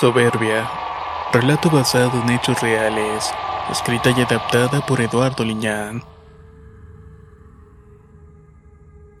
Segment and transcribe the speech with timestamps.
[0.00, 0.70] Soberbia.
[1.32, 3.32] Relato basado en hechos reales.
[3.68, 6.04] Escrita y adaptada por Eduardo Liñán.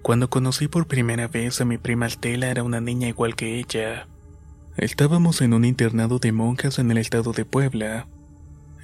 [0.02, 4.06] Cuando conocí por primera vez a mi prima Estela era una niña igual que ella.
[4.76, 8.06] Estábamos en un internado de monjas en el estado de Puebla.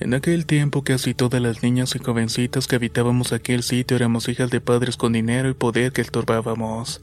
[0.00, 4.50] En aquel tiempo casi todas las niñas y jovencitas que habitábamos aquel sitio éramos hijas
[4.50, 7.00] de padres con dinero y poder que estorbábamos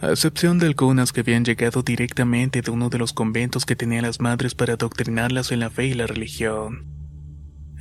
[0.00, 4.02] a excepción de algunas que habían llegado directamente de uno de los conventos que tenían
[4.02, 6.86] las madres para adoctrinarlas en la fe y la religión.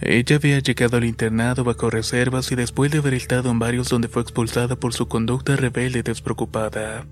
[0.01, 4.07] Ella había llegado al internado bajo reservas y después de haber estado en varios donde
[4.07, 7.05] fue expulsada por su conducta rebelde y despreocupada.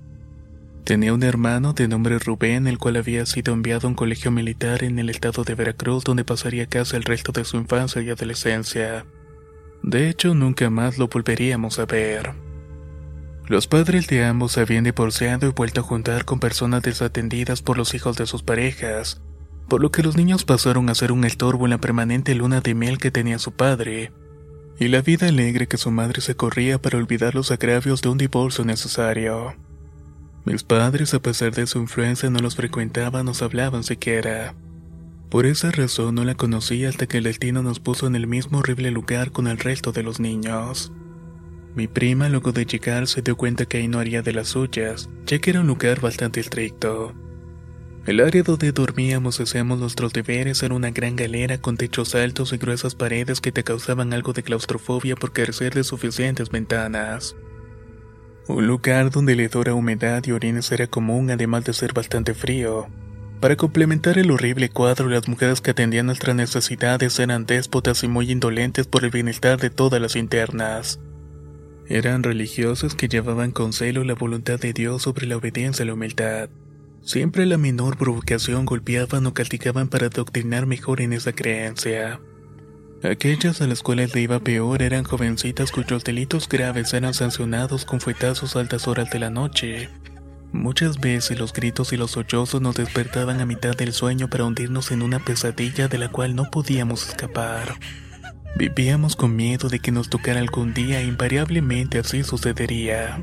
[0.84, 4.84] Tenía un hermano de nombre Rubén, el cual había sido enviado a un colegio militar
[4.84, 9.04] en el estado de Veracruz donde pasaría casi el resto de su infancia y adolescencia.
[9.82, 12.45] De hecho, nunca más lo volveríamos a ver.
[13.48, 17.94] Los padres de ambos habían divorciado y vuelto a juntar con personas desatendidas por los
[17.94, 19.20] hijos de sus parejas,
[19.68, 22.74] por lo que los niños pasaron a ser un estorbo en la permanente luna de
[22.74, 24.12] miel que tenía su padre,
[24.80, 28.18] y la vida alegre que su madre se corría para olvidar los agravios de un
[28.18, 29.54] divorcio necesario.
[30.44, 34.56] Mis padres, a pesar de su influencia, no los frecuentaban, nos hablaban siquiera.
[35.30, 38.58] Por esa razón no la conocí hasta que el destino nos puso en el mismo
[38.58, 40.92] horrible lugar con el resto de los niños.
[41.76, 45.10] Mi prima luego de llegar se dio cuenta que ahí no haría de las suyas,
[45.26, 47.14] ya que era un lugar bastante estricto.
[48.06, 52.54] El área donde dormíamos y hacíamos nuestros deberes era una gran galera con techos altos
[52.54, 57.36] y gruesas paredes que te causaban algo de claustrofobia por carecer de suficientes ventanas.
[58.48, 62.86] Un lugar donde el hedor humedad y orines era común además de ser bastante frío.
[63.40, 68.30] Para complementar el horrible cuadro, las mujeres que atendían nuestras necesidades eran déspotas y muy
[68.32, 71.00] indolentes por el bienestar de todas las internas.
[71.88, 75.94] Eran religiosos que llevaban con celo la voluntad de Dios sobre la obediencia y la
[75.94, 76.48] humildad.
[77.02, 82.20] Siempre la menor provocación golpeaban o castigaban para adoctrinar mejor en esa creencia.
[83.04, 88.00] Aquellas a las cuales le iba peor eran jovencitas cuyos delitos graves eran sancionados con
[88.00, 89.88] fuetazos a altas horas de la noche.
[90.52, 94.90] Muchas veces los gritos y los sollozos nos despertaban a mitad del sueño para hundirnos
[94.90, 97.76] en una pesadilla de la cual no podíamos escapar.
[98.56, 103.22] Vivíamos con miedo de que nos tocara algún día e invariablemente así sucedería.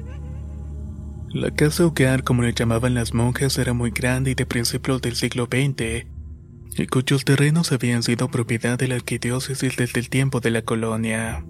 [1.32, 5.16] La casa hogar, como le llamaban las monjas, era muy grande y de principios del
[5.16, 6.06] siglo XX,
[6.78, 11.44] y cuyos terrenos habían sido propiedad de la arquidiócesis desde el tiempo de la colonia.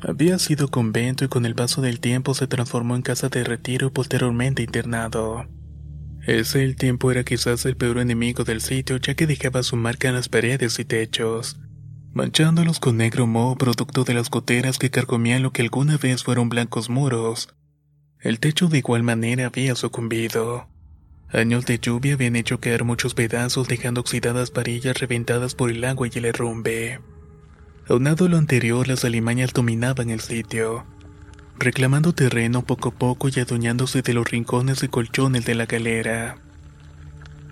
[0.00, 3.88] Había sido convento y con el paso del tiempo se transformó en casa de retiro
[3.88, 5.46] y posteriormente internado.
[6.26, 10.08] Ese el tiempo era quizás el peor enemigo del sitio ya que dejaba su marca
[10.08, 11.61] en las paredes y techos
[12.14, 16.48] manchándolos con negro moho producto de las goteras que carcomían lo que alguna vez fueron
[16.48, 17.54] blancos muros.
[18.20, 20.68] El techo de igual manera había sucumbido.
[21.32, 26.08] Años de lluvia habían hecho caer muchos pedazos dejando oxidadas varillas reventadas por el agua
[26.08, 27.00] y el derrumbe.
[27.88, 30.84] Aunado lo anterior, las alimañas dominaban el sitio,
[31.58, 36.41] reclamando terreno poco a poco y adueñándose de los rincones y colchones de la galera.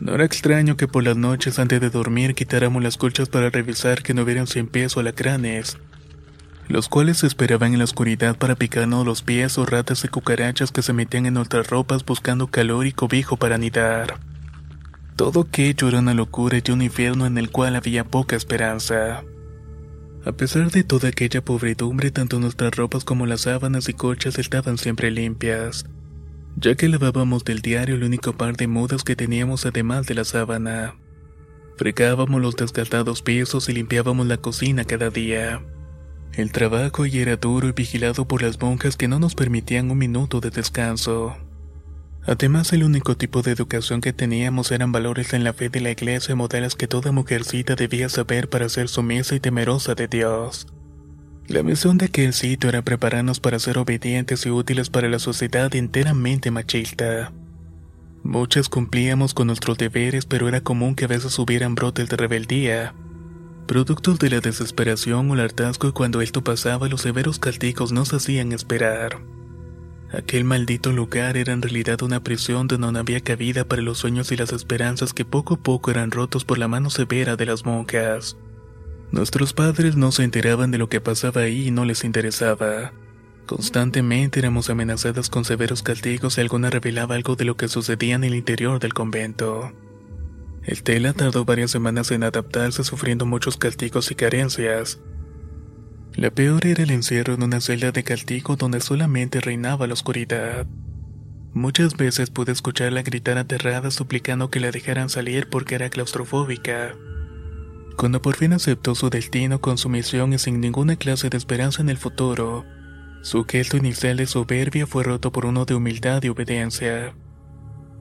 [0.00, 4.02] No era extraño que por las noches antes de dormir quitáramos las colchas para revisar
[4.02, 5.76] que no hubieran sin pies o alacranes,
[6.68, 10.80] los cuales esperaban en la oscuridad para picarnos los pies o ratas y cucarachas que
[10.80, 14.18] se metían en nuestras ropas buscando calor y cobijo para anidar.
[15.16, 19.22] Todo aquello era una locura y un infierno en el cual había poca esperanza.
[20.24, 24.78] A pesar de toda aquella pobredumbre, tanto nuestras ropas como las sábanas y colchas estaban
[24.78, 25.84] siempre limpias
[26.56, 30.24] ya que lavábamos del diario el único par de mudas que teníamos además de la
[30.24, 30.96] sábana.
[31.76, 35.62] Fregábamos los desgastados pisos y limpiábamos la cocina cada día.
[36.34, 39.98] El trabajo ya era duro y vigilado por las monjas que no nos permitían un
[39.98, 41.36] minuto de descanso.
[42.26, 45.90] Además, el único tipo de educación que teníamos eran valores en la fe de la
[45.90, 50.66] iglesia y que toda mujercita debía saber para ser sumisa y temerosa de Dios.
[51.50, 55.74] La misión de aquel sitio era prepararnos para ser obedientes y útiles para la sociedad
[55.74, 57.32] enteramente machista.
[58.22, 62.94] Muchas cumplíamos con nuestros deberes, pero era común que a veces hubieran brotes de rebeldía,
[63.66, 68.14] productos de la desesperación o el hartazgo y cuando esto pasaba los severos castigos nos
[68.14, 69.18] hacían esperar.
[70.12, 74.30] Aquel maldito lugar era en realidad una prisión donde no había cabida para los sueños
[74.30, 77.64] y las esperanzas que poco a poco eran rotos por la mano severa de las
[77.64, 78.36] monjas.
[79.12, 82.92] Nuestros padres no se enteraban de lo que pasaba ahí y no les interesaba.
[83.46, 88.24] Constantemente éramos amenazadas con severos castigos si alguna revelaba algo de lo que sucedía en
[88.24, 89.72] el interior del convento.
[90.62, 95.00] El Tela tardó varias semanas en adaptarse sufriendo muchos castigos y carencias,
[96.16, 100.66] la peor era el encierro en una celda de castigo donde solamente reinaba la oscuridad.
[101.52, 106.96] Muchas veces pude escucharla gritar aterrada suplicando que la dejaran salir porque era claustrofóbica.
[108.00, 111.90] Cuando por fin aceptó su destino con sumisión y sin ninguna clase de esperanza en
[111.90, 112.64] el futuro,
[113.20, 117.14] su gesto inicial de soberbia fue roto por uno de humildad y obediencia.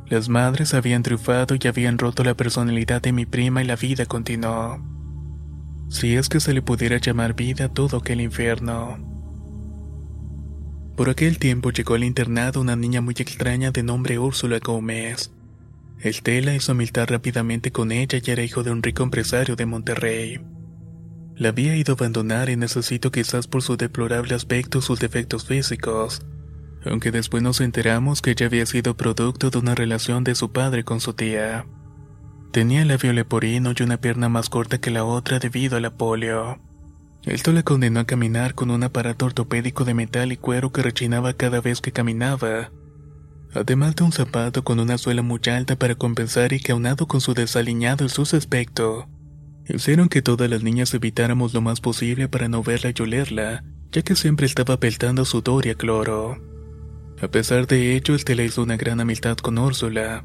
[0.08, 4.06] Las madres habían triunfado y habían roto la personalidad de mi prima y la vida
[4.06, 4.80] continuó
[5.90, 8.98] si es que se le pudiera llamar vida todo aquel infierno.
[10.96, 15.32] Por aquel tiempo llegó al internado una niña muy extraña de nombre Úrsula Gómez.
[16.02, 20.40] Estela hizo amistad rápidamente con ella y era hijo de un rico empresario de Monterrey.
[21.36, 26.22] La había ido a abandonar y necesito quizás por su deplorable aspecto sus defectos físicos,
[26.86, 30.86] aunque después nos enteramos que ella había sido producto de una relación de su padre
[30.86, 31.66] con su tía.
[32.52, 35.98] Tenía el labio leporino y una pierna más corta que la otra debido a la
[35.98, 36.62] polio.
[37.24, 41.34] Esto la condenó a caminar con un aparato ortopédico de metal y cuero que rechinaba
[41.34, 42.72] cada vez que caminaba,
[43.54, 46.74] además de un zapato con una suela muy alta para compensar y que
[47.08, 49.08] con su desaliñado y su aspecto,
[49.68, 54.02] hicieron que todas las niñas evitáramos lo más posible para no verla y olerla, ya
[54.02, 56.38] que siempre estaba peltando sudor y a cloro.
[57.22, 60.24] A pesar de ello, este le hizo una gran amistad con Úrsula,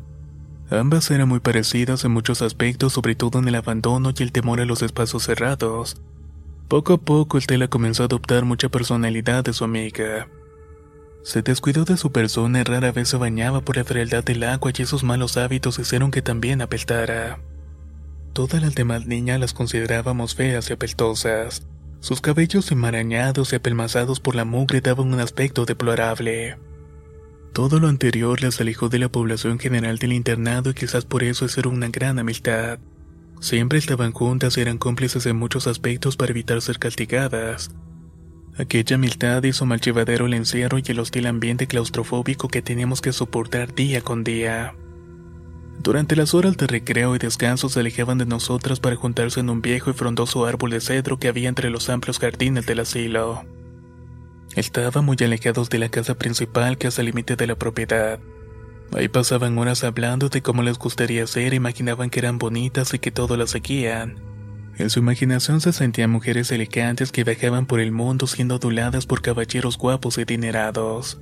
[0.70, 4.60] Ambas eran muy parecidas en muchos aspectos, sobre todo en el abandono y el temor
[4.60, 6.00] a los espacios cerrados.
[6.68, 10.26] Poco a poco, Estela comenzó a adoptar mucha personalidad de su amiga.
[11.24, 14.72] Se descuidó de su persona y rara vez se bañaba por la frialdad del agua
[14.76, 17.40] y esos malos hábitos hicieron que también apeltara.
[18.34, 21.66] Todas las demás niñas las considerábamos feas y apeltosas.
[22.00, 26.58] Sus cabellos enmarañados y apelmazados por la mugre daban un aspecto deplorable.
[27.54, 31.46] Todo lo anterior las alejó de la población general del internado y quizás por eso
[31.46, 32.80] es una gran amistad.
[33.40, 37.70] Siempre estaban juntas y eran cómplices en muchos aspectos para evitar ser castigadas.
[38.56, 43.12] Aquella amistad hizo mal llevadero el encierro y el hostil ambiente claustrofóbico que teníamos que
[43.12, 44.74] soportar día con día.
[45.82, 49.60] Durante las horas de recreo y descanso se alejaban de nosotras para juntarse en un
[49.60, 53.44] viejo y frondoso árbol de cedro que había entre los amplios jardines del asilo.
[54.54, 58.20] Estaban muy alejados de la casa principal que hace el límite de la propiedad.
[58.92, 63.10] Ahí pasaban horas hablando de cómo les gustaría ser, imaginaban que eran bonitas y que
[63.10, 64.33] todo las seguían.
[64.76, 69.22] En su imaginación se sentían mujeres elegantes que viajaban por el mundo siendo aduladas por
[69.22, 71.20] caballeros guapos y adinerados.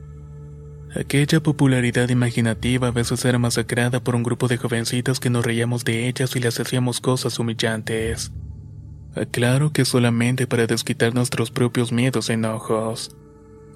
[0.94, 5.84] Aquella popularidad imaginativa a veces era masacrada por un grupo de jovencitas que nos reíamos
[5.84, 8.32] de ellas y les hacíamos cosas humillantes.
[9.14, 13.14] Aclaro que solamente para desquitar nuestros propios miedos e enojos.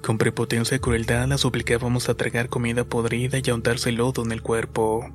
[0.02, 4.32] Con prepotencia y crueldad las obligábamos a tragar comida podrida y a untarse lodo en
[4.32, 5.10] el cuerpo.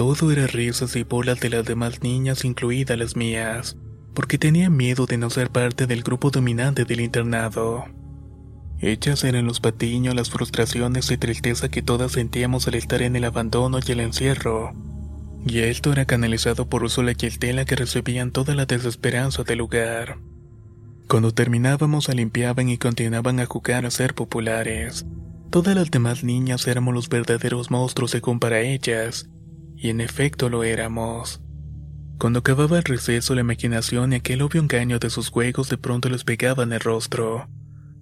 [0.00, 3.76] Todo era risas y bolas de las demás niñas, incluidas las mías,
[4.14, 7.84] porque tenía miedo de no ser parte del grupo dominante del internado.
[8.78, 13.24] Ellas eran los patiños, las frustraciones y tristeza que todas sentíamos al estar en el
[13.24, 14.72] abandono y el encierro.
[15.46, 20.16] Y esto era canalizado por Ursula y Estela que recibían toda la desesperanza del lugar.
[21.08, 25.04] Cuando terminábamos se limpiaban y continuaban a jugar a ser populares.
[25.50, 29.28] Todas las demás niñas éramos los verdaderos monstruos según para ellas,
[29.80, 31.40] y en efecto lo éramos.
[32.18, 36.10] Cuando acababa el receso, la imaginación y aquel obvio engaño de sus juegos de pronto
[36.10, 37.48] les pegaban el rostro,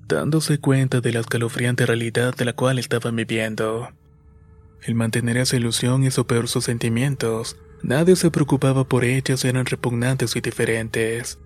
[0.09, 3.91] dándose cuenta de la escalofriante realidad de la cual estaban viviendo.
[4.83, 7.57] El mantener esa ilusión hizo peor sus sentimientos.
[7.83, 11.39] Nadie se preocupaba por ellas, eran repugnantes y diferentes.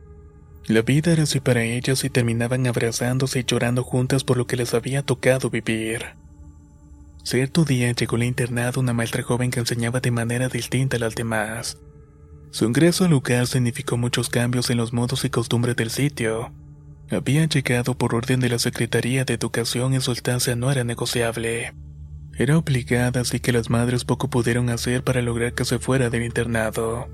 [0.67, 4.57] La vida era así para ellas y terminaban abrazándose y llorando juntas por lo que
[4.57, 6.22] les había tocado vivir.
[7.25, 11.15] Cierto día llegó al internado una maestra joven que enseñaba de manera distinta a las
[11.15, 11.79] demás.
[12.51, 16.53] Su ingreso al lugar significó muchos cambios en los modos y costumbres del sitio.
[17.11, 21.75] Había llegado por orden de la Secretaría de Educación y su estancia no era negociable.
[22.37, 26.25] Era obligada, así que las madres poco pudieron hacer para lograr que se fuera del
[26.25, 27.09] internado.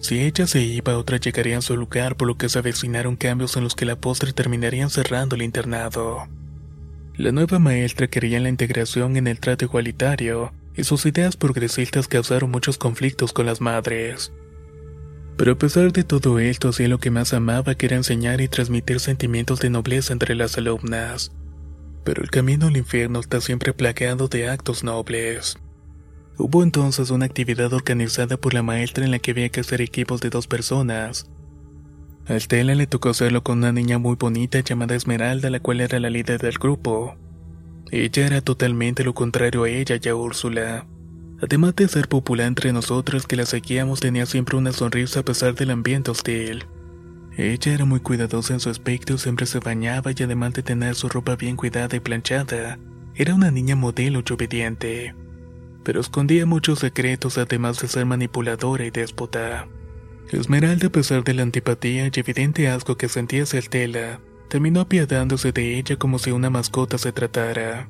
[0.00, 3.56] Si ella se iba, otras llegarían a su lugar, por lo que se avecinaron cambios
[3.56, 6.28] en los que la postre terminarían cerrando el internado.
[7.16, 12.50] La nueva maestra quería la integración en el trato igualitario, y sus ideas progresistas causaron
[12.50, 14.32] muchos conflictos con las madres.
[15.36, 18.48] Pero a pesar de todo esto, hacía lo que más amaba, que era enseñar y
[18.48, 21.30] transmitir sentimientos de nobleza entre las alumnas.
[22.02, 25.56] Pero el camino al infierno está siempre plagado de actos nobles.
[26.36, 30.20] Hubo entonces una actividad organizada por la maestra en la que había que hacer equipos
[30.20, 31.30] de dos personas.
[32.26, 36.00] A Estela le tocó hacerlo con una niña muy bonita llamada Esmeralda, la cual era
[36.00, 37.16] la líder del grupo.
[37.90, 40.86] Ella era totalmente lo contrario a ella y a Úrsula.
[41.42, 45.54] Además de ser popular entre nosotros que la seguíamos, tenía siempre una sonrisa a pesar
[45.54, 46.64] del ambiente hostil.
[47.36, 51.10] Ella era muy cuidadosa en su aspecto, siempre se bañaba y además de tener su
[51.10, 52.78] ropa bien cuidada y planchada,
[53.14, 55.14] era una niña modelo y obediente.
[55.82, 59.68] Pero escondía muchos secretos además de ser manipuladora y déspota.
[60.30, 65.52] Esmeralda, a pesar de la antipatía y evidente asco que sentía hacia Estela, terminó apiadándose
[65.52, 67.88] de ella como si una mascota se tratara.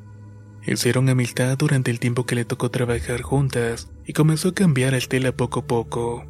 [0.66, 4.96] Hicieron amistad durante el tiempo que le tocó trabajar juntas y comenzó a cambiar a
[4.96, 6.26] Estela poco a poco.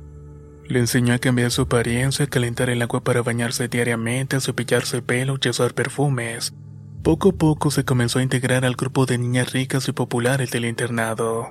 [0.67, 4.99] Le enseñó a cambiar su apariencia, a calentar el agua para bañarse diariamente, a cepillarse
[4.99, 6.53] el pelo y usar perfumes.
[7.03, 10.65] Poco a poco se comenzó a integrar al grupo de niñas ricas y populares del
[10.65, 11.51] internado.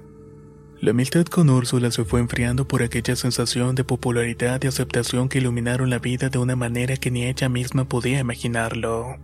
[0.83, 5.37] La amistad con Úrsula se fue enfriando por aquella sensación de popularidad y aceptación que
[5.37, 9.15] iluminaron la vida de una manera que ni ella misma podía imaginarlo.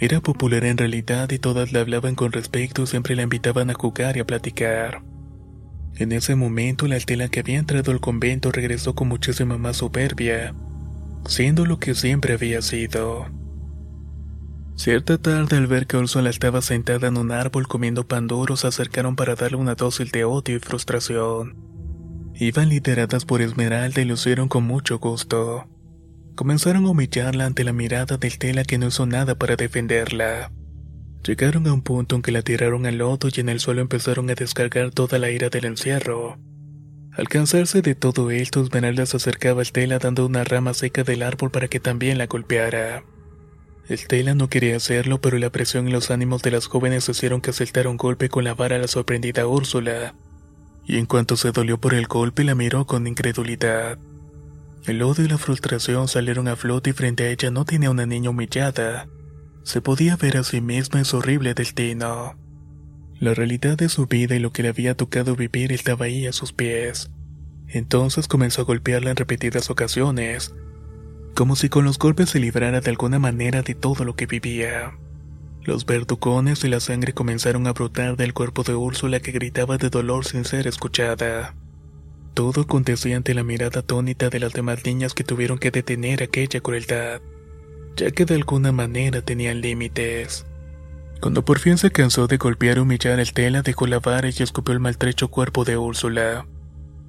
[0.00, 3.74] Era popular en realidad y todas le hablaban con respeto y siempre la invitaban a
[3.74, 5.04] jugar y a platicar.
[5.98, 10.52] En ese momento la Estela que había entrado al convento regresó con muchísima más soberbia,
[11.28, 13.28] siendo lo que siempre había sido.
[14.74, 18.66] Cierta tarde al ver que Úrsula estaba sentada en un árbol comiendo pan duro se
[18.66, 21.56] acercaron para darle una dosis de odio y frustración.
[22.34, 25.68] Iban lideradas por Esmeralda y lo hicieron con mucho gusto.
[26.34, 30.50] Comenzaron a humillarla ante la mirada del Tela que no hizo nada para defenderla.
[31.24, 34.28] Llegaron a un punto en que la tiraron al lodo y en el suelo empezaron
[34.30, 36.38] a descargar toda la ira del encierro.
[37.12, 41.22] Al cansarse de todo esto, Esmeralda se acercaba a Estela dando una rama seca del
[41.22, 43.04] árbol para que también la golpeara.
[43.88, 47.52] Estela no quería hacerlo, pero la presión y los ánimos de las jóvenes hicieron que
[47.52, 50.14] saltara un golpe con la vara a la sorprendida Úrsula,
[50.84, 53.98] y en cuanto se dolió por el golpe la miró con incredulidad.
[54.86, 58.06] El odio y la frustración salieron a flote y frente a ella no tenía una
[58.06, 59.08] niña humillada.
[59.62, 62.36] Se podía ver a sí misma en su horrible destino.
[63.20, 66.32] La realidad de su vida y lo que le había tocado vivir estaba ahí a
[66.32, 67.10] sus pies.
[67.68, 70.52] Entonces comenzó a golpearla en repetidas ocasiones,
[71.34, 74.92] como si con los golpes se librara de alguna manera de todo lo que vivía.
[75.64, 79.90] Los verducones y la sangre comenzaron a brotar del cuerpo de Úrsula que gritaba de
[79.90, 81.54] dolor sin ser escuchada.
[82.34, 86.60] Todo acontecía ante la mirada atónita de las demás niñas que tuvieron que detener aquella
[86.60, 87.20] crueldad,
[87.96, 90.46] ya que de alguna manera tenían límites.
[91.20, 94.42] Cuando por fin se cansó de golpear y humillar el tela, dejó la vara y
[94.42, 96.46] escupió el maltrecho cuerpo de Úrsula,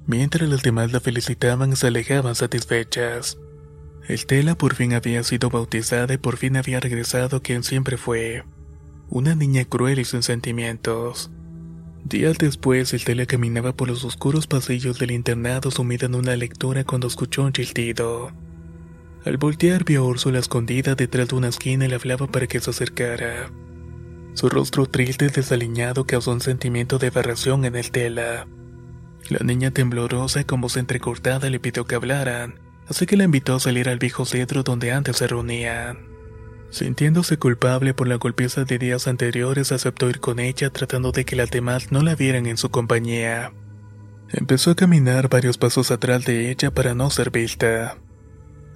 [0.06, 3.36] mientras las demás la felicitaban y se alejaban satisfechas.
[4.06, 8.44] El tela por fin había sido bautizada y por fin había regresado quien siempre fue,
[9.08, 11.30] una niña cruel y sin sentimientos.
[12.04, 16.84] Días después, el tela caminaba por los oscuros pasillos del internado sumida en una lectura
[16.84, 18.30] cuando escuchó un chiltido.
[19.24, 22.60] Al voltear vio a Úrsula escondida detrás de una esquina y le hablaba para que
[22.60, 23.50] se acercara.
[24.34, 28.46] Su rostro triste y desaliñado causó un sentimiento de aberración en el tela.
[29.30, 33.54] La niña temblorosa y con voz entrecortada le pidió que hablaran, así que la invitó
[33.54, 36.14] a salir al viejo cedro donde antes se reunían.
[36.70, 41.36] Sintiéndose culpable por la golpiza de días anteriores, aceptó ir con ella tratando de que
[41.36, 43.52] las demás no la vieran en su compañía.
[44.30, 47.96] Empezó a caminar varios pasos atrás de ella para no ser vista.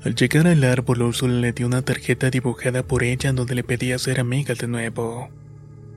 [0.04, 3.98] Al llegar al árbol, Úrsula le dio una tarjeta dibujada por ella donde le pedía
[3.98, 5.28] ser amiga de nuevo.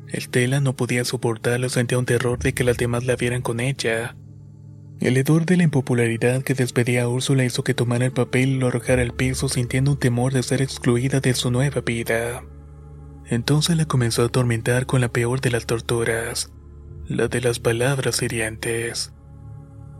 [0.07, 4.15] Estela no podía soportarlo, sentía un terror de que las demás la vieran con ella.
[5.01, 8.57] El hedor de la impopularidad que despedía a Úrsula hizo que tomara el papel y
[8.59, 12.43] lo arrojara al piso sintiendo un temor de ser excluida de su nueva vida.
[13.25, 16.51] Entonces la comenzó a atormentar con la peor de las torturas,
[17.07, 19.11] la de las palabras hirientes.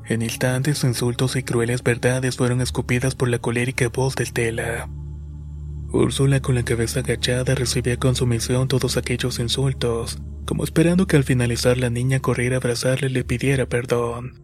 [0.05, 4.87] En instantes, insultos y crueles verdades fueron escupidas por la colérica voz del Tela.
[5.91, 11.23] Úrsula, con la cabeza agachada, recibía con sumisión todos aquellos insultos, como esperando que al
[11.23, 14.40] finalizar la niña corriera a abrazarle y le pidiera perdón.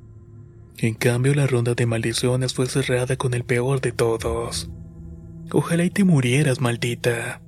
[0.80, 4.70] En cambio, la ronda de maldiciones fue cerrada con el peor de todos.
[5.52, 7.42] Ojalá y te murieras, maldita.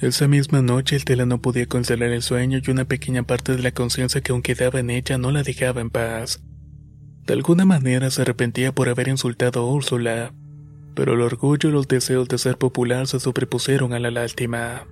[0.00, 3.62] Esa misma noche el tela no podía consolar el sueño y una pequeña parte de
[3.62, 6.42] la conciencia que aún quedaba en ella no la dejaba en paz.
[7.26, 10.34] De alguna manera se arrepentía por haber insultado a Úrsula,
[10.94, 14.86] pero el orgullo y los deseos de ser popular se sobrepusieron a la lástima.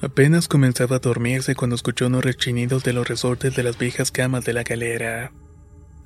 [0.00, 4.44] Apenas comenzaba a dormirse cuando escuchó unos rechinidos de los resortes de las viejas camas
[4.44, 5.32] de la galera.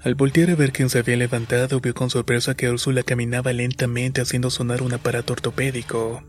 [0.02, 4.22] Al voltear a ver quién se había levantado, vio con sorpresa que Úrsula caminaba lentamente
[4.22, 6.22] haciendo sonar un aparato ortopédico.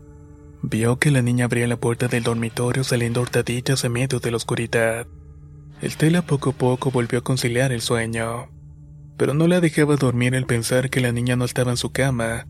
[0.60, 4.36] Vio que la niña abría la puerta del dormitorio saliendo hurtadillas en medio de la
[4.36, 5.06] oscuridad.
[5.80, 8.50] El tela poco a poco volvió a conciliar el sueño,
[9.16, 12.46] pero no la dejaba dormir el pensar que la niña no estaba en su cama.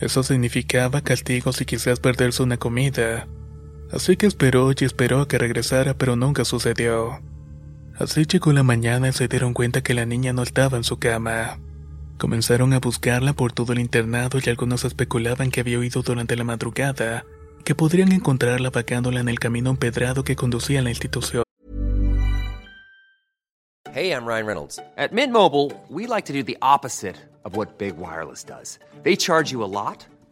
[0.00, 3.26] Eso significaba castigos y quizás perderse una comida.
[3.90, 7.20] Así que esperó y esperó a que regresara, pero nunca sucedió.
[8.02, 10.98] Así llegó la mañana y se dieron cuenta que la niña no estaba en su
[10.98, 11.60] cama.
[12.18, 16.42] Comenzaron a buscarla por todo el internado y algunos especulaban que había oído durante la
[16.42, 17.24] madrugada
[17.64, 21.44] que podrían encontrarla vagándola en el camino empedrado que conducía a la institución.
[23.94, 24.80] Hey, I'm Ryan Reynolds.
[24.96, 28.80] At Mint Mobile, we like to do the opposite of what Big Wireless does.
[29.04, 30.08] They charge you a lot,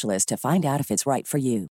[0.00, 1.68] to find out if it's right for you.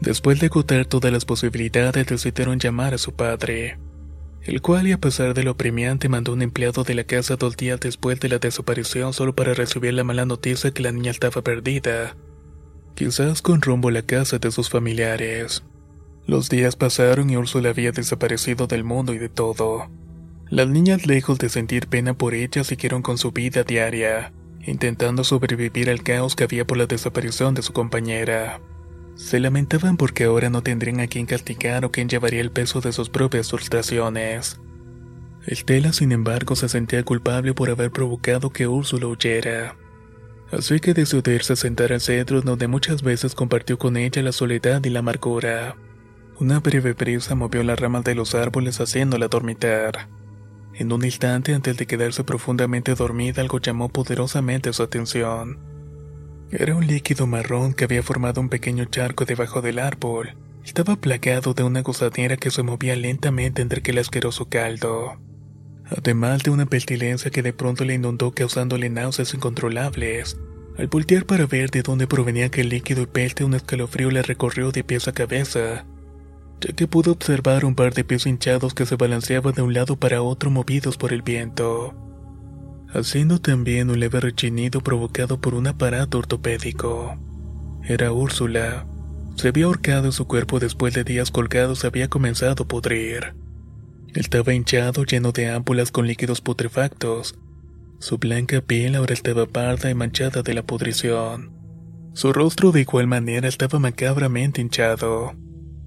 [0.00, 3.78] Después de agotar todas las posibilidades, decidieron llamar a su padre,
[4.42, 7.78] el cual, a pesar de lo premiante, mandó un empleado de la casa dos días
[7.78, 12.16] después de la desaparición solo para recibir la mala noticia que la niña estaba perdida,
[12.96, 15.62] quizás con rumbo la casa de sus familiares.
[16.26, 19.88] Los días pasaron y Úrsula había desaparecido del mundo y de todo.
[20.50, 24.32] Las niñas, lejos de sentir pena por ella, siguieron con su vida diaria
[24.64, 28.60] intentando sobrevivir al caos que había por la desaparición de su compañera.
[29.14, 32.92] Se lamentaban porque ahora no tendrían a quien castigar o quien llevaría el peso de
[32.92, 34.60] sus propias frustraciones.
[35.46, 39.76] Estela, sin embargo, se sentía culpable por haber provocado que Úrsula huyera.
[40.52, 44.32] Así que decidió irse a sentar al cedro donde muchas veces compartió con ella la
[44.32, 45.76] soledad y la amargura.
[46.38, 50.08] Una breve brisa movió las ramas de los árboles haciéndola dormitar.
[50.74, 55.58] En un instante antes de quedarse profundamente dormida algo llamó poderosamente su atención.
[56.50, 60.34] Era un líquido marrón que había formado un pequeño charco debajo del árbol.
[60.64, 65.18] Estaba plagado de una gozadera que se movía lentamente entre aquel asqueroso caldo.
[65.86, 70.38] Además de una pestilencia que de pronto le inundó causándole náuseas incontrolables.
[70.78, 74.70] Al voltear para ver de dónde provenía aquel líquido y peste un escalofrío le recorrió
[74.72, 75.84] de pies a cabeza
[76.62, 79.96] ya que pudo observar un par de pies hinchados que se balanceaban de un lado
[79.96, 81.94] para otro movidos por el viento,
[82.94, 87.18] haciendo también un leve rechinido provocado por un aparato ortopédico.
[87.82, 88.86] Era Úrsula.
[89.34, 93.34] Se había ahorcado su cuerpo después de días colgados había comenzado a pudrir.
[94.14, 97.34] Estaba hinchado lleno de ámpulas con líquidos putrefactos.
[97.98, 101.50] Su blanca piel ahora estaba parda y manchada de la pudrición.
[102.12, 105.34] Su rostro de igual manera estaba macabramente hinchado.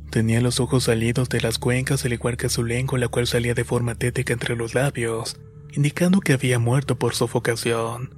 [0.10, 3.54] Tenía los ojos salidos de las cuencas al igual que su lengua la cual salía
[3.54, 5.38] de forma tética entre los labios,
[5.74, 8.16] indicando que había muerto por sofocación.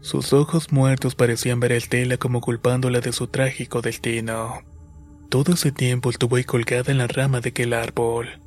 [0.00, 4.62] Sus ojos muertos parecían ver el tela como culpándola de su trágico destino.
[5.28, 8.40] Todo ese tiempo estuvo ahí colgada en la rama de aquel árbol.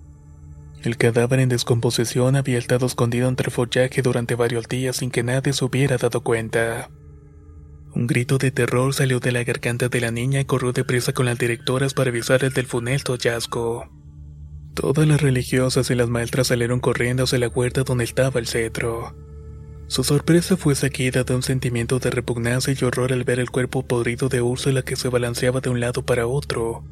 [0.82, 5.54] El cadáver en descomposición había estado escondido entre follaje durante varios días sin que nadie
[5.54, 6.90] se hubiera dado cuenta.
[7.96, 11.28] Un grito de terror salió de la garganta de la niña y corrió deprisa con
[11.28, 13.90] las directoras para avisarles del funesto hallazgo.
[14.74, 19.16] Todas las religiosas y las maestras salieron corriendo hacia la huerta donde estaba el cetro.
[19.86, 23.86] Su sorpresa fue seguida de un sentimiento de repugnancia y horror al ver el cuerpo
[23.86, 26.84] podrido de Úrsula que se balanceaba de un lado para otro,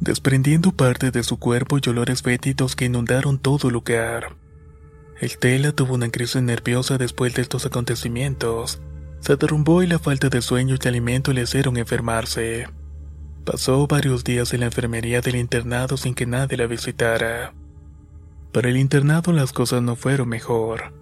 [0.00, 4.34] desprendiendo parte de su cuerpo y olores fétidos que inundaron todo el lugar.
[5.76, 8.80] Tuvo una crisis nerviosa después de estos acontecimientos.
[9.22, 12.66] Se derrumbó y la falta de sueño y alimento le hicieron enfermarse.
[13.44, 17.54] Pasó varios días en la enfermería del internado sin que nadie la visitara.
[18.52, 20.92] Para el internado las cosas no fueron mejor.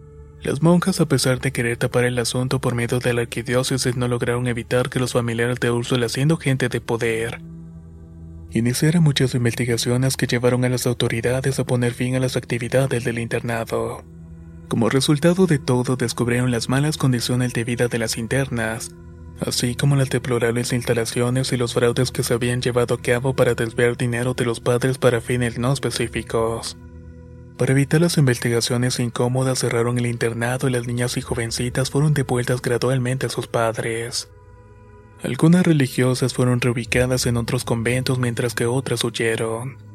[0.43, 4.07] Las monjas, a pesar de querer tapar el asunto por medio de la arquidiócesis, no
[4.07, 7.41] lograron evitar que los familiares de Úrsula, siendo gente de poder,
[8.51, 13.19] iniciaran muchas investigaciones que llevaron a las autoridades a poner fin a las actividades del
[13.19, 14.05] internado.
[14.71, 18.93] Como resultado de todo, descubrieron las malas condiciones de vida de las internas,
[19.41, 23.55] así como las deplorables instalaciones y los fraudes que se habían llevado a cabo para
[23.55, 26.77] desviar dinero de los padres para fines no específicos.
[27.57, 32.63] Para evitar las investigaciones incómodas cerraron el internado y las niñas y jovencitas fueron devueltas
[32.63, 34.29] gradualmente a sus padres.
[35.25, 39.90] Algunas religiosas fueron reubicadas en otros conventos mientras que otras huyeron.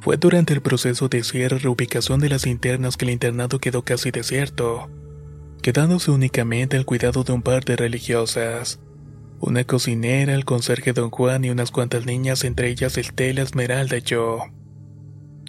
[0.00, 3.82] Fue durante el proceso de cierre y reubicación de las internas que el internado quedó
[3.82, 4.88] casi desierto,
[5.60, 8.80] quedándose únicamente al cuidado de un par de religiosas.
[9.40, 14.02] Una cocinera, el conserje don Juan y unas cuantas niñas, entre ellas Estela, Esmeralda y
[14.02, 14.38] yo.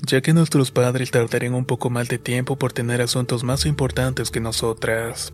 [0.05, 4.31] Ya que nuestros padres tardarían un poco más de tiempo por tener asuntos más importantes
[4.31, 5.33] que nosotras.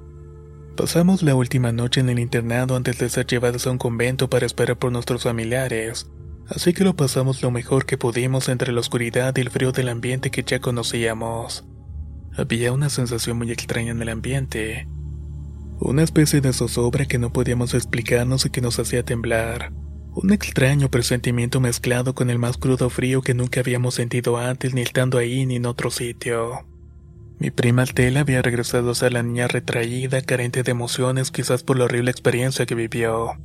[0.76, 4.46] Pasamos la última noche en el internado antes de ser llevados a un convento para
[4.46, 6.08] esperar por nuestros familiares,
[6.50, 9.90] así que lo pasamos lo mejor que pudimos entre la oscuridad y el frío del
[9.90, 11.66] ambiente que ya conocíamos.
[12.36, 14.88] Había una sensación muy extraña en el ambiente.
[15.80, 19.72] Una especie de zozobra que no podíamos explicarnos y que nos hacía temblar.
[20.14, 24.82] Un extraño presentimiento mezclado con el más crudo frío que nunca habíamos sentido antes ni
[24.82, 26.66] estando ahí ni en otro sitio.
[27.40, 31.78] Mi prima Altela había regresado a ser la niña retraída, carente de emociones, quizás por
[31.78, 33.38] la horrible experiencia que vivió.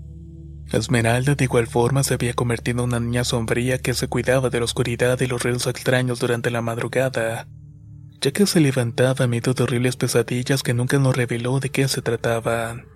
[0.72, 4.58] Esmeralda de igual forma se había convertido en una niña sombría que se cuidaba de
[4.58, 7.46] la oscuridad y los ruidos extraños durante la madrugada
[8.22, 11.88] ya que se levantaba a medio de horribles pesadillas que nunca nos reveló de qué
[11.88, 12.86] se trataban.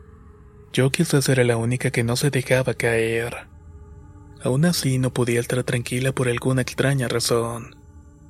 [0.72, 3.48] Yo quizás era la única que no se dejaba caer.
[4.44, 7.74] Aún así no podía estar tranquila por alguna extraña razón,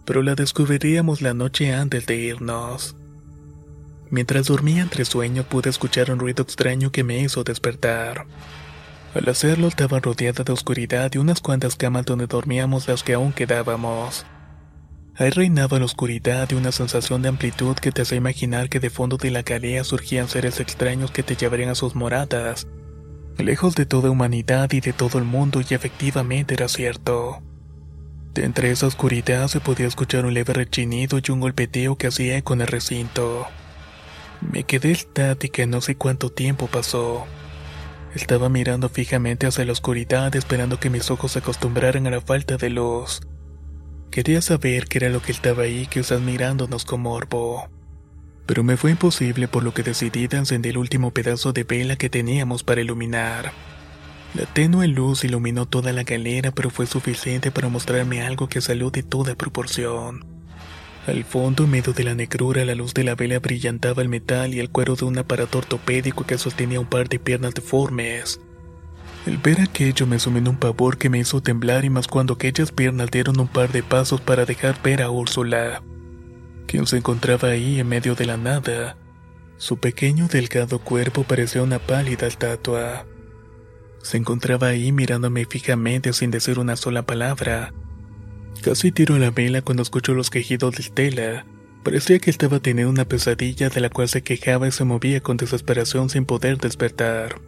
[0.06, 2.96] pero la descubriríamos la noche antes de irnos.
[4.08, 8.26] Mientras dormía entre sueños pude escuchar un ruido extraño que me hizo despertar.
[9.16, 13.32] Al hacerlo estaba rodeada de oscuridad y unas cuantas camas donde dormíamos las que aún
[13.32, 14.26] quedábamos.
[15.14, 18.90] Ahí reinaba la oscuridad y una sensación de amplitud que te hace imaginar que de
[18.90, 22.66] fondo de la galería surgían seres extraños que te llevarían a sus moradas,
[23.38, 27.42] lejos de toda humanidad y de todo el mundo, y efectivamente era cierto.
[28.34, 32.42] De entre esa oscuridad se podía escuchar un leve rechinido y un golpeteo que hacía
[32.42, 33.46] con el recinto.
[34.42, 37.26] Me quedé estática no sé cuánto tiempo pasó.
[38.16, 42.56] Estaba mirando fijamente hacia la oscuridad esperando que mis ojos se acostumbraran a la falta
[42.56, 43.20] de luz.
[44.10, 47.68] Quería saber qué era lo que estaba ahí quizás mirándonos con morbo.
[48.46, 51.96] Pero me fue imposible por lo que decidí de encender el último pedazo de vela
[51.96, 53.52] que teníamos para iluminar.
[54.32, 58.90] La tenue luz iluminó toda la galera pero fue suficiente para mostrarme algo que salió
[58.90, 60.35] de toda proporción.
[61.06, 64.52] Al fondo, en medio de la negrura, la luz de la vela brillantaba el metal
[64.54, 68.40] y el cuero de un aparato ortopédico que sostenía un par de piernas deformes.
[69.24, 72.34] El ver aquello me sumió en un pavor que me hizo temblar y más cuando
[72.34, 75.82] aquellas piernas dieron un par de pasos para dejar ver a Úrsula,
[76.66, 78.96] quien se encontraba ahí en medio de la nada.
[79.58, 83.06] Su pequeño delgado cuerpo parecía una pálida estatua.
[84.02, 87.72] Se encontraba ahí mirándome fijamente sin decir una sola palabra.
[88.66, 91.46] Casi tiro la vela cuando escucho los quejidos de Stella.
[91.84, 95.36] Parecía que estaba teniendo una pesadilla de la cual se quejaba y se movía con
[95.36, 97.40] desesperación sin poder despertar.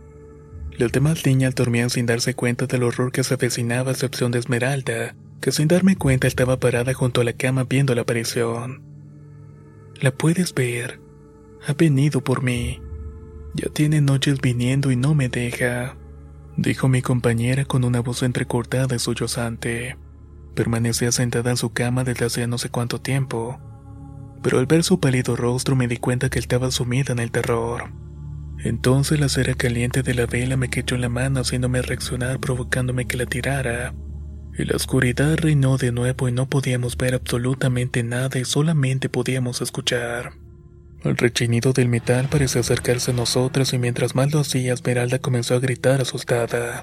[0.76, 4.38] Las demás niñas dormían sin darse cuenta del horror que se avecinaba a excepción de
[4.38, 8.80] Esmeralda, que sin darme cuenta estaba parada junto a la cama viendo la aparición.
[10.00, 11.00] La puedes ver.
[11.66, 12.80] Ha venido por mí.
[13.54, 15.96] Ya tiene noches viniendo y no me deja,
[16.56, 19.96] dijo mi compañera con una voz entrecortada y sollozante.
[20.58, 23.60] Permanecía sentada en su cama desde hace no sé cuánto tiempo,
[24.42, 27.92] pero al ver su pálido rostro me di cuenta que estaba sumida en el terror.
[28.64, 33.06] Entonces la cera caliente de la vela me quechó en la mano haciéndome reaccionar provocándome
[33.06, 33.94] que la tirara.
[34.58, 39.62] Y la oscuridad reinó de nuevo y no podíamos ver absolutamente nada y solamente podíamos
[39.62, 40.32] escuchar.
[41.04, 45.54] El rechinido del metal parecía acercarse a nosotras y mientras más lo hacía Esmeralda comenzó
[45.54, 46.82] a gritar asustada.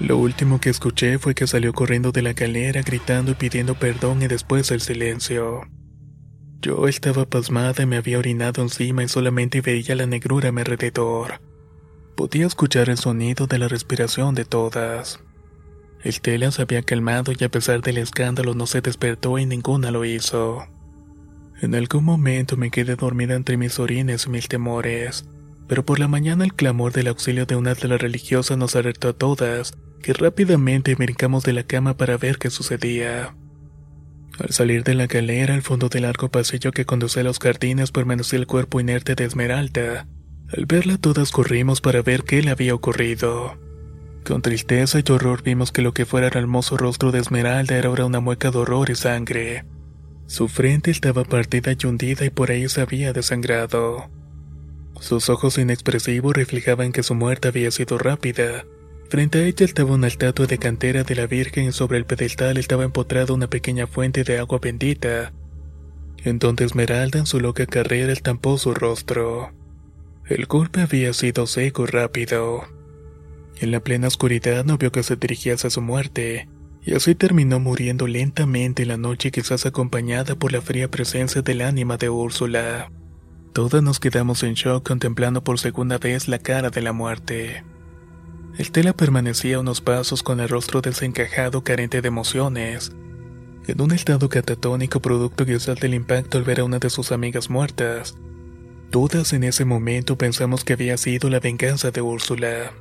[0.00, 4.22] Lo último que escuché fue que salió corriendo de la galera gritando y pidiendo perdón
[4.22, 5.60] y después el silencio.
[6.62, 10.62] Yo estaba pasmada y me había orinado encima y solamente veía la negrura a mi
[10.62, 11.42] alrededor.
[12.16, 15.20] Podía escuchar el sonido de la respiración de todas.
[16.02, 19.90] El tela se había calmado y a pesar del escándalo no se despertó y ninguna
[19.90, 20.66] lo hizo.
[21.60, 25.26] En algún momento me quedé dormida entre mis orines y mis temores,
[25.70, 29.10] pero por la mañana el clamor del auxilio de una de las religiosas nos alertó
[29.10, 33.36] a todas, que rápidamente brincamos de la cama para ver qué sucedía.
[34.40, 37.92] Al salir de la galera al fondo del largo pasillo que conduce a los jardines
[37.92, 40.08] permanecía el cuerpo inerte de Esmeralda.
[40.52, 43.56] Al verla todas corrimos para ver qué le había ocurrido.
[44.26, 47.90] Con tristeza y horror vimos que lo que fuera el hermoso rostro de Esmeralda era
[47.90, 49.64] ahora una mueca de horror y sangre.
[50.26, 54.10] Su frente estaba partida y hundida y por ahí se había desangrado.
[55.00, 58.66] Sus ojos inexpresivos reflejaban que su muerte había sido rápida.
[59.08, 62.58] Frente a ella estaba una estatua de cantera de la Virgen y sobre el pedestal
[62.58, 65.32] estaba empotrada una pequeña fuente de agua bendita,
[66.18, 69.52] en donde Esmeralda en su loca carrera estampó su rostro.
[70.28, 72.62] El golpe había sido seco y rápido.
[73.58, 76.46] En la plena oscuridad no vio que se dirigía hacia su muerte,
[76.84, 81.62] y así terminó muriendo lentamente en la noche quizás acompañada por la fría presencia del
[81.62, 82.92] ánima de Úrsula.
[83.52, 87.64] Todas nos quedamos en shock contemplando por segunda vez la cara de la muerte.
[88.58, 92.92] Estela permanecía unos pasos con el rostro desencajado carente de emociones,
[93.66, 97.50] en un estado catatónico producto quizás del impacto al ver a una de sus amigas
[97.50, 98.16] muertas.
[98.90, 102.72] Todas en ese momento pensamos que había sido la venganza de Úrsula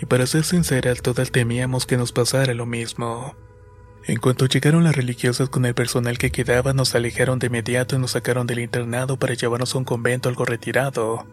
[0.00, 3.36] y para ser sinceras todas temíamos que nos pasara lo mismo.
[4.06, 7.98] En cuanto llegaron las religiosas con el personal que quedaba, nos alejaron de inmediato y
[7.98, 11.26] nos sacaron del internado para llevarnos a un convento algo retirado.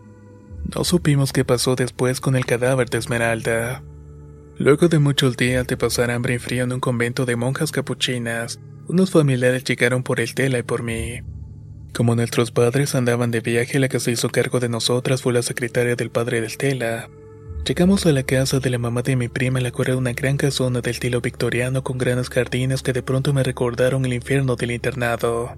[0.73, 3.83] No supimos qué pasó después con el cadáver de Esmeralda.
[4.57, 8.59] Luego de muchos días de pasar hambre y frío en un convento de monjas capuchinas,
[8.87, 11.21] unos familiares llegaron por el tela y por mí.
[11.93, 15.41] Como nuestros padres andaban de viaje, la que se hizo cargo de nosotras fue la
[15.41, 17.09] secretaria del padre del tela.
[17.71, 20.35] Llegamos a la casa de la mamá de mi prima, la cual era una gran
[20.35, 24.71] casona del estilo victoriano con grandes jardines que de pronto me recordaron el infierno del
[24.71, 25.55] internado.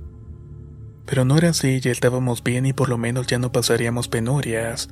[1.07, 4.89] Pero no era así, ya estábamos bien y por lo menos ya no pasaríamos penurias.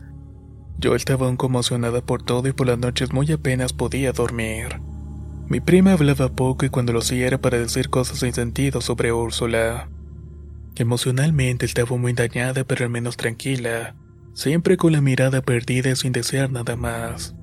[0.80, 4.82] Yo estaba aún conmocionada por todo y por las noches muy apenas podía dormir.
[5.48, 9.14] Mi prima hablaba poco y cuando lo hacía era para decir cosas sin sentido sobre
[9.14, 9.92] Úrsula.
[10.76, 13.96] Emocionalmente estaba muy dañada pero al menos tranquila
[14.34, 17.36] siempre con la mirada perdida y sin desear nada más.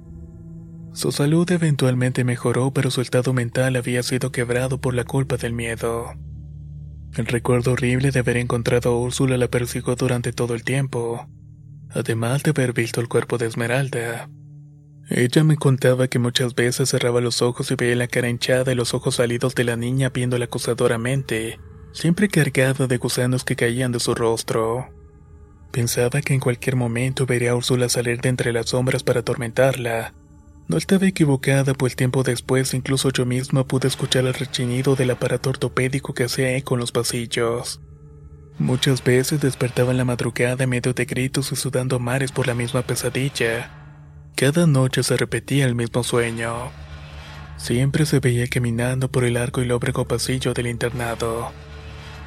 [0.93, 5.53] Su salud eventualmente mejoró, pero su estado mental había sido quebrado por la culpa del
[5.53, 6.13] miedo.
[7.17, 11.29] El recuerdo horrible de haber encontrado a Úrsula la persiguió durante todo el tiempo,
[11.91, 14.29] además de haber visto el cuerpo de Esmeralda.
[15.11, 18.75] Ella me contaba que muchas veces cerraba los ojos y veía la cara hinchada y
[18.75, 21.59] los ojos salidos de la niña viéndola acusadoramente,
[21.93, 24.98] siempre cargada de gusanos que caían de su rostro.
[25.71, 30.15] Pensaba que en cualquier momento vería a Úrsula salir de entre las sombras para atormentarla.
[30.67, 35.51] No estaba equivocada, pues tiempo después incluso yo misma pude escuchar el rechinido del aparato
[35.51, 37.81] ortopédico que hacía eco en los pasillos.
[38.59, 42.83] Muchas veces despertaba en la madrugada medio de gritos y sudando mares por la misma
[42.83, 43.71] pesadilla.
[44.35, 46.71] Cada noche se repetía el mismo sueño.
[47.57, 51.53] Siempre se veía caminando por el largo y lóbrego pasillo del internado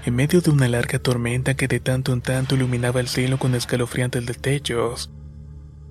[0.05, 3.55] en medio de una larga tormenta que de tanto en tanto iluminaba el cielo con
[3.55, 5.11] escalofriantes destellos.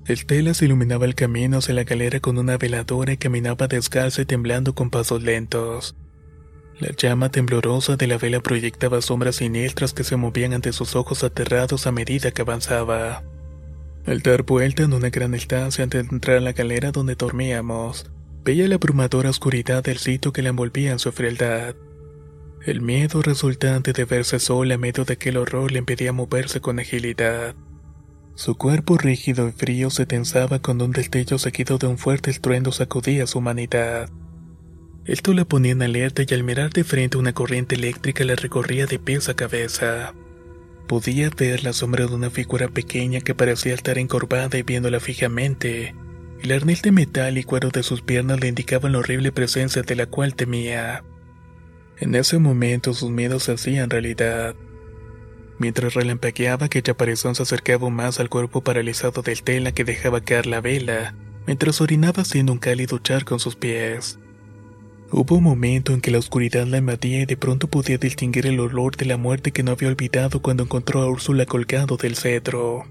[0.07, 4.25] Estela se iluminaba el camino hacia la galera con una veladora y caminaba descalza y
[4.25, 5.95] temblando con pasos lentos.
[6.81, 11.23] La llama temblorosa de la vela proyectaba sombras siniestras que se movían ante sus ojos
[11.23, 13.23] aterrados a medida que avanzaba.
[14.07, 18.11] Al dar vuelta en una gran estancia antes de entrar a la galera donde dormíamos,
[18.43, 21.77] veía la abrumadora oscuridad del sitio que la envolvía en su frialdad.
[22.65, 26.79] El miedo resultante de verse sola en medio de aquel horror le impedía moverse con
[26.79, 27.55] agilidad.
[28.35, 32.71] Su cuerpo rígido y frío se tensaba cuando un destello seguido de un fuerte estruendo
[32.71, 34.11] sacudía su humanidad.
[35.07, 38.85] Esto la ponía en alerta y al mirar de frente una corriente eléctrica la recorría
[38.85, 40.13] de pies a cabeza.
[40.87, 45.95] Podía ver la sombra de una figura pequeña que parecía estar encorvada y viéndola fijamente.
[46.43, 49.97] El arnés de metal y cuero de sus piernas le indicaban la horrible presencia de
[49.97, 51.05] la cual temía.
[52.01, 54.55] En ese momento sus miedos se hacían realidad.
[55.59, 60.47] Mientras relampagueaba aquella aparición se acercaba más al cuerpo paralizado del tela que dejaba caer
[60.47, 61.15] la vela,
[61.47, 64.19] mientras orinaba haciendo un cálido char con sus pies.
[65.13, 68.61] Hubo un momento en que la oscuridad la invadía y de pronto podía distinguir el
[68.61, 72.85] olor de la muerte que no había olvidado cuando encontró a Úrsula colgado del cedro.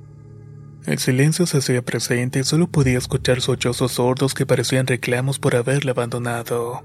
[0.85, 5.55] El silencio se hacía presente y solo podía escuchar sollozos sordos que parecían reclamos por
[5.55, 6.83] haberla abandonado.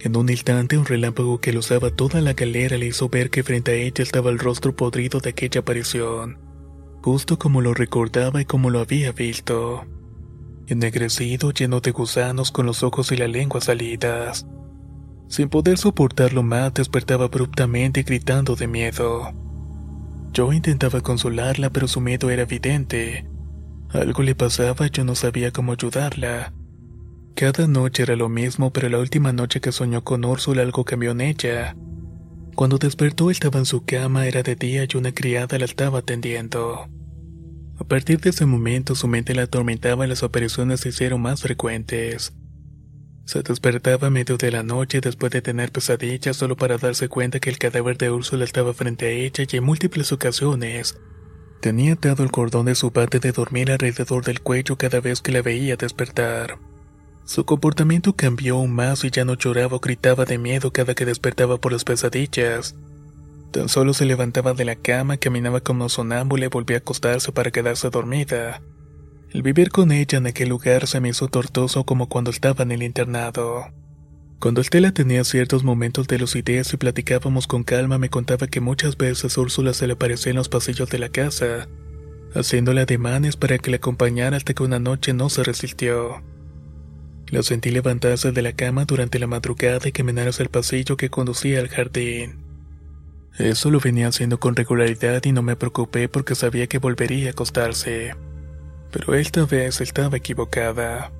[0.00, 3.72] En un instante, un relámpago que usaba toda la galera le hizo ver que frente
[3.72, 6.38] a ella estaba el rostro podrido de aquella aparición,
[7.02, 9.86] justo como lo recordaba y como lo había visto.
[10.66, 14.46] Ennegrecido, lleno de gusanos, con los ojos y la lengua salidas.
[15.28, 19.32] Sin poder soportarlo más, despertaba abruptamente gritando de miedo.
[20.32, 23.26] Yo intentaba consolarla, pero su miedo era evidente.
[23.90, 26.52] Algo le pasaba y yo no sabía cómo ayudarla.
[27.36, 31.10] Cada noche era lo mismo, pero la última noche que soñó con Úrsula algo cambió
[31.10, 31.76] en ella.
[32.54, 36.88] Cuando despertó estaba en su cama, era de día y una criada la estaba atendiendo.
[37.78, 41.42] A partir de ese momento su mente la atormentaba y las apariciones se hicieron más
[41.42, 42.32] frecuentes.
[43.26, 47.38] Se despertaba a medio de la noche después de tener pesadillas solo para darse cuenta
[47.38, 50.98] que el cadáver de Úrsula estaba frente a ella y en múltiples ocasiones
[51.60, 55.32] tenía atado el cordón de su bate de dormir alrededor del cuello cada vez que
[55.32, 56.58] la veía despertar.
[57.26, 61.04] Su comportamiento cambió aún más y ya no lloraba o gritaba de miedo cada que
[61.04, 62.76] despertaba por las pesadillas.
[63.50, 67.50] Tan solo se levantaba de la cama, caminaba como sonámbula y volvía a acostarse para
[67.50, 68.62] quedarse dormida.
[69.32, 72.70] El vivir con ella en aquel lugar se me hizo tortuoso como cuando estaba en
[72.70, 73.72] el internado.
[74.38, 78.96] Cuando Estela tenía ciertos momentos de lucidez y platicábamos con calma, me contaba que muchas
[78.96, 81.66] veces Úrsula se le aparecía en los pasillos de la casa,
[82.34, 86.22] haciéndole ademanes para que le acompañara hasta que una noche no se resistió.
[87.28, 91.10] La sentí levantarse de la cama durante la madrugada y caminar hacia el pasillo que
[91.10, 92.36] conducía al jardín.
[93.38, 97.30] Eso lo venía haciendo con regularidad y no me preocupé porque sabía que volvería a
[97.32, 98.14] acostarse
[98.96, 101.12] pero esta vez estaba equivocada.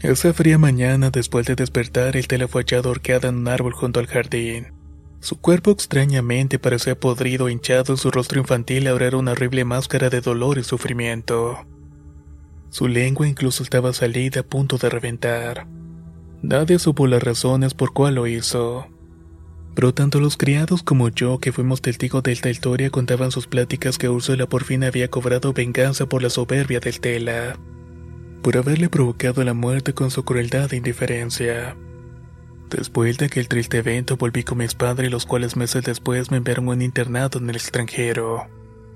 [0.00, 4.00] Esa fría mañana, después de despertar, el tela fue hallado ahorcada en un árbol junto
[4.00, 4.74] al jardín.
[5.20, 10.20] Su cuerpo extrañamente parecía podrido, hinchado, su rostro infantil ahora era una horrible máscara de
[10.20, 11.64] dolor y sufrimiento.
[12.74, 15.68] Su lengua incluso estaba salida a punto de reventar.
[16.42, 18.88] Nadie supo las razones por cuál lo hizo.
[19.76, 23.96] Pero tanto los criados como yo, que fuimos testigos de esta historia, contaban sus pláticas
[23.96, 27.56] que Úrsula por fin había cobrado venganza por la soberbia del Tela,
[28.42, 31.76] por haberle provocado la muerte con su crueldad e indiferencia.
[32.70, 36.66] Después de aquel triste evento volví con mis padres, los cuales meses después me enviaron
[36.66, 38.48] a un internado en el extranjero.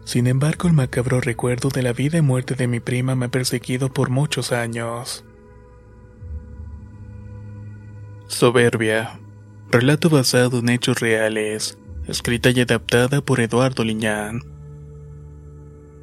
[0.08, 3.28] Sin embargo, el macabro recuerdo de la vida y muerte de mi prima me ha
[3.28, 5.22] perseguido por muchos años.
[8.26, 9.20] Soberbia.
[9.70, 14.40] Relato basado en hechos reales, escrita y adaptada por Eduardo Liñán.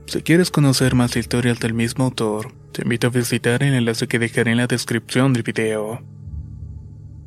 [0.06, 4.20] Si quieres conocer más historias del mismo autor, te invito a visitar el enlace que
[4.20, 6.04] dejaré en la descripción del video.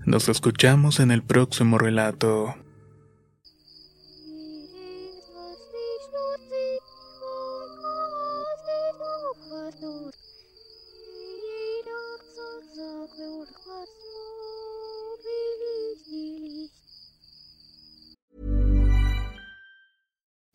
[0.06, 2.54] Nos escuchamos en el próximo relato.